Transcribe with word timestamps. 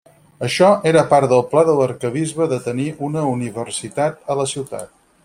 Això 0.45 0.69
era 0.91 1.03
part 1.11 1.27
del 1.33 1.43
pla 1.51 1.63
de 1.67 1.75
l'arquebisbe 1.81 2.47
de 2.55 2.59
tenir 2.69 2.87
una 3.11 3.27
universitat 3.35 4.35
a 4.35 4.39
la 4.41 4.49
ciutat. 4.57 4.95